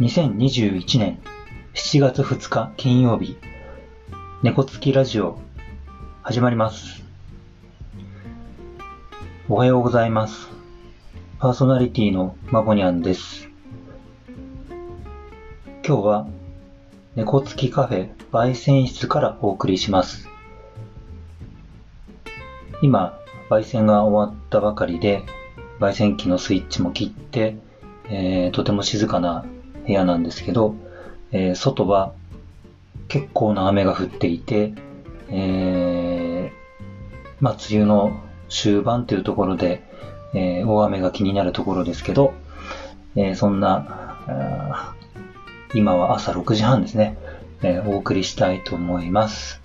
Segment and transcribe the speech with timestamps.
[0.00, 1.18] 2021年
[1.74, 3.36] 7月2日金曜日、
[4.42, 5.38] 猫つきラジオ
[6.22, 7.04] 始まります。
[9.46, 10.48] おはようございます。
[11.38, 13.50] パーソナリティのまぼにゃんです。
[15.86, 16.26] 今日は
[17.14, 20.30] 猫つきカフェ焙煎室からお送りします。
[22.80, 23.18] 今、
[23.50, 25.24] 焙煎が終わったばかりで、
[25.78, 27.58] 焙煎機のスイッチも切って、
[28.08, 29.44] えー、とても静かな
[29.86, 30.74] 部屋なんですけど、
[31.32, 32.12] えー、外は
[33.08, 34.72] 結構な雨が降っていて、
[35.28, 39.82] えー、まあ、梅雨の終盤というところで、
[40.34, 42.34] えー、大雨が気になるところですけど、
[43.16, 44.94] え、そんな、
[45.74, 47.18] 今は朝6時半ですね、
[47.62, 49.60] え、お送りしたいと思います。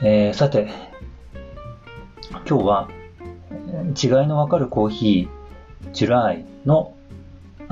[0.00, 0.68] え、さて、
[2.48, 2.88] 今日は
[4.00, 6.94] 違いのわかるコーヒー、ジュライの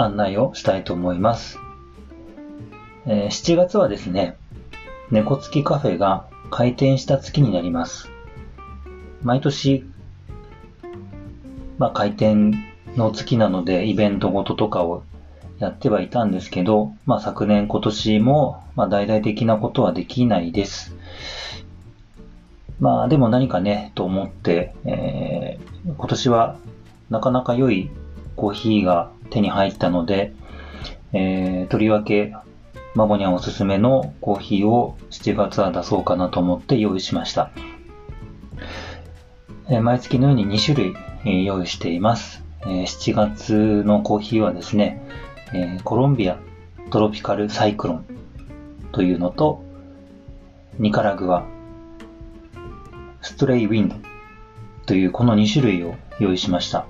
[0.01, 1.59] 案内をしたいと思います。
[3.07, 4.37] えー、7月はですね、
[5.11, 8.11] 猫付きカフェが開店した月になります。
[9.23, 9.85] 毎年、
[11.79, 12.55] まあ、開店
[12.97, 15.03] の月なのでイベントごととかを
[15.59, 20.97] やってはいたんですけど、まあ、昨年今年も、まあ、大々的なことはできないです。
[22.81, 26.57] まあでも何かね、と思って、えー、今年は
[27.11, 27.91] なかなか良い
[28.37, 30.33] コーヒーが手に入ったので、
[31.13, 32.35] えー、とりわけ、
[32.95, 37.51] マボニャおすすめのコーヒーを7月は出そうかなと思って用意しました。
[39.69, 42.45] えー、毎月のように2種類、えー、用意しています。
[42.63, 45.03] えー、7月のコーヒーはですね、
[45.55, 46.39] えー、コロンビア
[46.91, 48.05] トロピカルサイクロン
[48.93, 49.63] というのと、
[50.79, 51.47] ニカラグア
[53.23, 53.97] ストレイウィンド
[54.87, 56.87] というこの2種類を用意しました。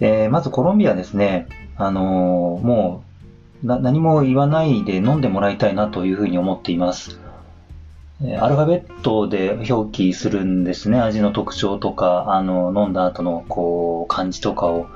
[0.00, 7.20] え、まずコロンビアですね、あのー、もう何も言わないで飲んでもらいたいなというふうに思っています。
[8.40, 11.00] アルファベットで表記するんですね。
[11.00, 14.86] 味の特徴とか、あの、飲んだ後の、こう、感じとかを、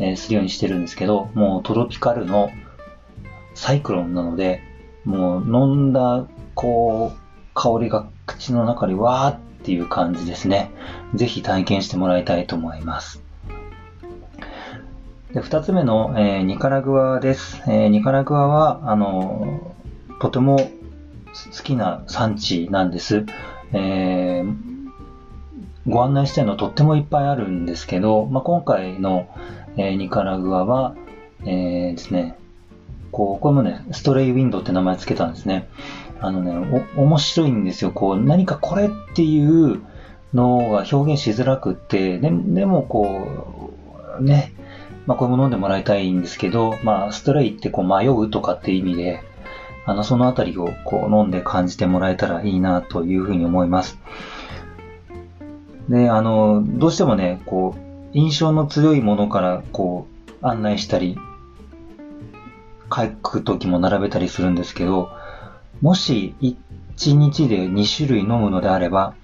[0.00, 2.50] えー、するようにしてるんですけど、もうトロピカルの
[3.54, 4.60] サイクロンなので、
[5.04, 7.18] もう飲んだ、こう、
[7.54, 10.70] 香りが口の中でわーっていう感じですね。
[11.14, 13.22] ぜひ体験してもらいたいと思います。
[15.34, 17.60] で2つ目の、えー、ニカラグアです。
[17.66, 19.74] えー、ニカラグアは、あの、
[20.20, 23.26] とても好きな産地なんです。
[23.72, 24.54] えー、
[25.88, 29.26] ご案内したいのとってもいっぱいあるんですけど、まあ、今回の、
[29.76, 30.94] え、ニカラグアは、
[31.44, 32.38] え、ですね、
[33.10, 35.68] こう、これもね、ストレイウィンドウって名前つけたんですね。
[36.20, 37.90] あのね、面白いんですよ。
[37.90, 39.82] こう、何かこれっていう
[40.32, 43.74] のが表現しづらくって、でもこ
[44.20, 44.52] う、ね、
[45.06, 49.22] まあこれも飲んでもらいたいんですけど、まあストレイってこう迷うとかって意味で、
[49.86, 53.98] あの、そのあたりをこう飲んで感じてもらえたらいいなというふうに思います。
[55.88, 57.80] で、あの、どうしてもね、こう、
[58.14, 60.06] 印象の強いものからこ
[60.42, 61.18] う案内したり、
[62.94, 65.10] 書くときも並べたりするんですけど、
[65.82, 69.14] もし1日で2種類飲むのであれば、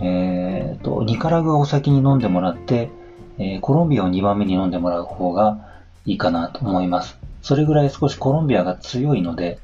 [0.00, 2.90] えーと、ニカラグアを先に飲んでもらって、
[3.40, 5.66] えー、コロンビアを2番目に飲んでもらう方が
[6.04, 7.18] いいかなと思います。
[7.40, 9.58] それぐらい少しコロンビアが強いので、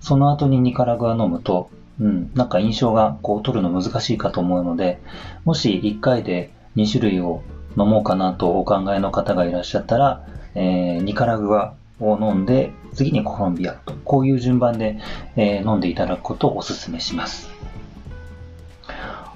[0.00, 1.68] その後にニカラグア飲むと、
[2.00, 5.00] うん、なんか印象がこう取るの難しいかと思うので、
[5.44, 7.42] もし1回で2種類を
[7.76, 14.98] 飲もうかなとお考えの方がいらっしゃったら、えー、ニカラグアを飲んで、次にコロンビアと、こういう順番で、
[15.36, 17.50] えー、飲んでいただくことをお勧めします。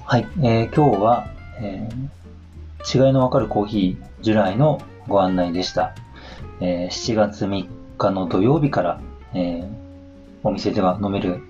[0.04, 1.26] はい、えー、今日は、
[1.60, 2.19] えー、
[2.92, 5.94] 違いのわかるコーヒー、ジュライのご案内でした。
[6.60, 7.68] えー、7月3
[7.98, 9.00] 日の土曜日から、
[9.34, 9.68] えー、
[10.42, 11.42] お店では飲める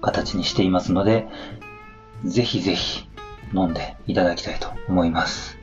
[0.00, 1.26] 形にしていますので、
[2.24, 3.08] ぜひぜひ
[3.54, 5.58] 飲んでいただきたいと思います。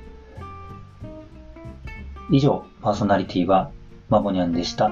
[2.32, 3.72] 以上、パーソナリティは
[4.10, 4.92] マボニャンでした。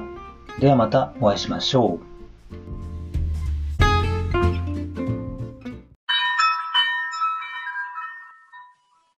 [0.60, 2.15] ではまたお会いしましょう。